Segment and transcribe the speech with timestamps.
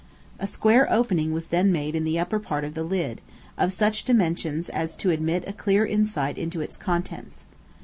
[0.39, 3.21] A square opening was then made in the upper part of the lid,
[3.55, 7.45] of such dimensions as to admit a clear insight into its contents.